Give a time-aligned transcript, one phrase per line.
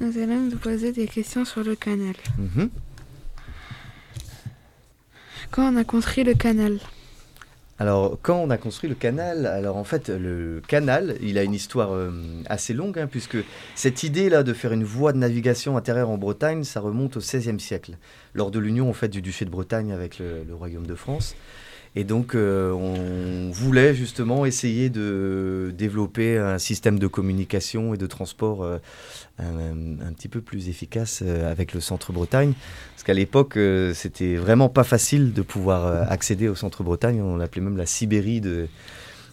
[0.00, 2.14] Nous allons vous poser des questions sur le canal.
[2.38, 2.70] Mhm.
[5.50, 6.80] Quand on a construit le canal?
[7.78, 11.54] Alors, quand on a construit le canal, alors en fait, le canal, il a une
[11.54, 12.10] histoire euh,
[12.46, 13.36] assez longue, hein, puisque
[13.74, 17.58] cette idée-là de faire une voie de navigation intérieure en Bretagne, ça remonte au XVIe
[17.58, 17.96] siècle,
[18.34, 21.34] lors de l'union en fait du duché de Bretagne avec le, le royaume de France.
[21.96, 28.06] Et donc, euh, on voulait justement essayer de développer un système de communication et de
[28.06, 28.78] transport euh,
[29.38, 32.54] un, petit peu plus efficace euh, avec le centre Bretagne.
[32.92, 33.58] Parce qu'à l'époque,
[33.94, 37.20] c'était vraiment pas facile de pouvoir accéder au centre Bretagne.
[37.22, 38.68] On l'appelait même la Sibérie de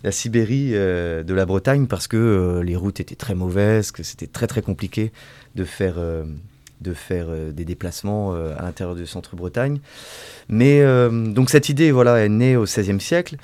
[0.04, 5.12] la Bretagne parce que les routes étaient très mauvaises, que c'était très très compliqué
[5.56, 5.96] de faire
[6.82, 9.80] de faire euh, des déplacements euh, à l'intérieur du centre Bretagne.
[10.50, 13.38] Mais euh, donc cette idée voilà est née au XVIe siècle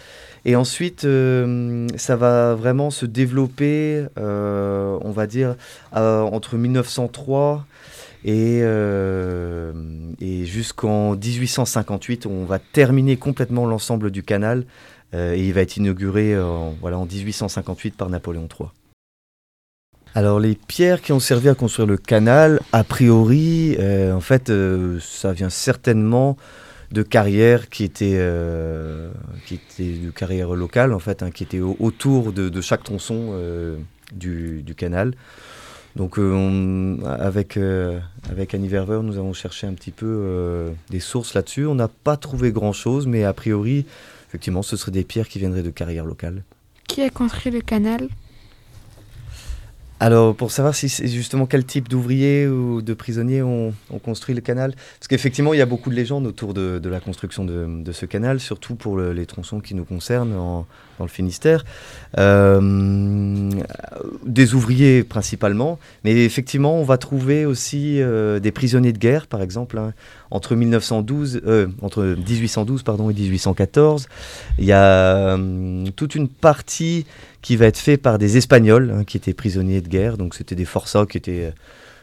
[0.46, 5.56] et ensuite ça va vraiment se développer, on va dire
[5.92, 7.66] entre 1903
[8.24, 8.62] et,
[10.46, 14.64] jusqu'en 1858, on va terminer complètement l'ensemble du canal
[15.14, 16.34] et il va être inauguré
[16.80, 18.70] voilà, en 1858 par Napoléon III.
[20.18, 24.50] Alors les pierres qui ont servi à construire le canal, a priori, euh, en fait,
[24.50, 26.38] euh, ça vient certainement
[26.92, 29.12] de carrières qui étaient, euh,
[29.46, 33.38] qui étaient de carrières locales, en fait, hein, qui étaient au- autour de, chaque tronçon
[34.12, 35.14] du, canal.
[35.96, 37.60] Donc on- avec,
[38.32, 41.68] avec Annie Verver, nous avons cherché un petit peu des sources là-dessus.
[41.68, 43.86] On n'a pas trouvé grand-chose, mais a priori,
[44.30, 46.42] effectivement, ce seraient des pierres qui viendraient de carrières locales.
[46.88, 48.08] Qui a construit le canal?
[50.00, 54.42] Alors, pour savoir si c'est justement quel type d'ouvriers ou de prisonniers ont, construit le
[54.42, 58.06] canal, parce qu'effectivement, il y a beaucoup de légendes autour de, la construction de, ce
[58.06, 60.68] canal, surtout pour le- les tronçons qui nous concernent en-
[61.00, 61.66] dans le Finistère.
[62.20, 63.50] Euh,
[64.26, 69.42] des ouvriers principalement, mais effectivement, on va trouver aussi euh, des prisonniers de guerre, par
[69.42, 69.94] exemple, hein,
[70.30, 74.08] entre, 1912, euh, entre 1812 pardon, et 1814.
[74.60, 74.84] Il y a
[75.38, 77.06] euh, toute une partie
[77.42, 80.18] qui va être fait par des Espagnols hein, qui étaient prisonniers de guerre.
[80.18, 81.52] Donc c'était des forçats qui étaient euh,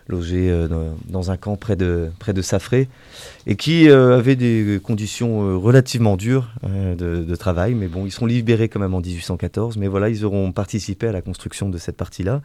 [0.09, 0.69] logés euh,
[1.09, 2.89] dans, un camp près de, près de Safré
[3.47, 7.75] et qui euh, avaient des conditions relativement dures euh, de, travail.
[7.75, 9.77] Mais bon, ils sont libérés quand même en 1814.
[9.77, 12.43] Mais voilà, ils auront participé à la construction de cette partie-là.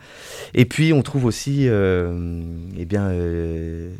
[0.53, 3.11] Et puis on trouve aussi eh bien,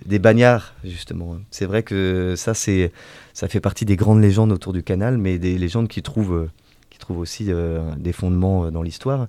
[0.06, 1.38] des bagnards, justement.
[1.52, 5.58] C'est vrai que ça, ça fait partie des grandes légendes autour du canal, mais des
[5.58, 6.48] légendes qui trouvent...
[6.90, 9.28] qui trouvent aussi euh, des fondements euh, dans l'histoire.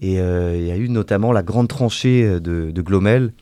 [0.00, 3.32] Et euh, il y a eu notamment la grande tranchée de, Glomel,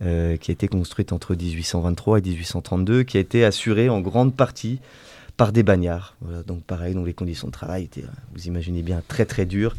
[0.00, 4.80] qui a été construite entre 1823 et 1832, qui a été assurée en grande partie
[5.38, 6.16] par des bagnards.
[6.46, 9.74] Donc pareil, donc les conditions de travail étaient, vous imaginez bien, très très dures.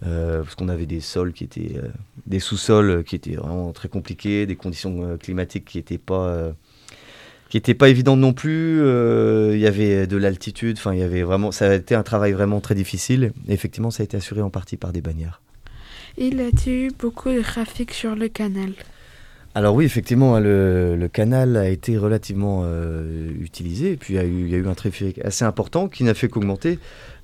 [0.00, 1.80] parce qu'on avait des sols qui étaient,
[2.26, 6.52] des sous-sols qui étaient vraiment très compliqués, des conditions climatiques qui n'étaient pas,
[7.48, 8.80] qui étaient pas évidentes non plus.
[8.80, 12.02] euh, Il y avait de l'altitude, enfin il y avait vraiment, ça a été un
[12.02, 13.32] travail vraiment très difficile.
[13.48, 15.40] Et effectivement, ça a été assuré en partie par des bagnards.
[16.16, 18.72] Il a eu beaucoup de trafic sur le canal.
[19.54, 24.16] Alors oui, effectivement, hein, le, le canal a été relativement euh, utilisé, et puis il
[24.16, 26.78] y, a eu, il y a eu un trafic assez important qui n'a fait qu'augmenter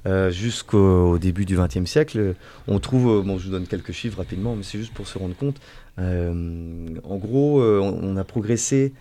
[0.07, 2.35] euh, jusqu'au au début du XXe siècle.
[2.67, 5.37] On trouve, bon, je vous donne quelques chiffres rapidement, mais c'est juste pour se rendre
[5.37, 5.57] compte.
[5.99, 8.93] Euh, en gros, on, on a progressé.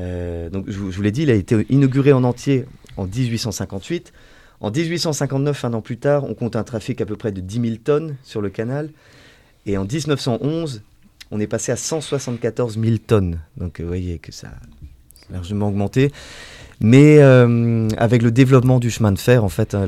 [0.00, 2.64] Euh, donc, je, vous- l'ai dit, il a été inauguré en entier
[2.96, 4.12] en 1858.
[4.60, 7.60] En 1859, un an plus tard, on compte un trafic à peu près de 10
[7.60, 8.90] 000 tonnes sur le canal.
[9.66, 10.82] Et en 1911,
[11.30, 13.38] on est passé à 174 000 tonnes.
[13.56, 16.12] Donc, vous voyez que ça a largement augmenté.
[16.80, 19.86] Mais euh, avec le développement du chemin de fer, en fait, hein,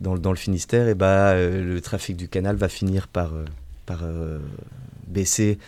[0.00, 3.44] dans, le- Finistère, et bah, euh, le trafic du canal va finir par, euh,
[3.86, 4.02] par
[5.06, 5.58] baisser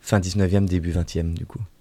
[0.00, 1.60] fin 19e, début 20e, du coup.